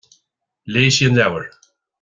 [0.73, 1.47] Léigh sí an leabhar.